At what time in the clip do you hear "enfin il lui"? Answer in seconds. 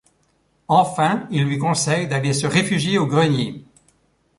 0.67-1.59